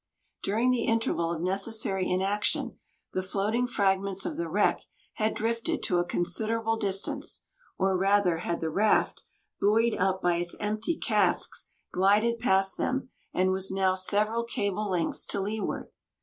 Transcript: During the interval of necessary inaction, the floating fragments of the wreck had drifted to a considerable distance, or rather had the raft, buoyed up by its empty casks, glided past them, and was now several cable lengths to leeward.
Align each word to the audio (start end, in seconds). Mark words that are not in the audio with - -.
During 0.41 0.71
the 0.71 0.85
interval 0.85 1.31
of 1.31 1.41
necessary 1.41 2.09
inaction, 2.09 2.79
the 3.13 3.21
floating 3.21 3.67
fragments 3.67 4.25
of 4.25 4.35
the 4.35 4.49
wreck 4.49 4.81
had 5.13 5.35
drifted 5.35 5.83
to 5.83 5.99
a 5.99 6.03
considerable 6.03 6.75
distance, 6.75 7.43
or 7.77 7.95
rather 7.95 8.37
had 8.39 8.61
the 8.61 8.71
raft, 8.71 9.21
buoyed 9.59 9.93
up 9.93 10.19
by 10.19 10.37
its 10.37 10.55
empty 10.59 10.97
casks, 10.97 11.67
glided 11.91 12.39
past 12.39 12.79
them, 12.79 13.11
and 13.31 13.51
was 13.51 13.69
now 13.69 13.93
several 13.93 14.43
cable 14.43 14.89
lengths 14.89 15.23
to 15.27 15.39
leeward. 15.39 15.91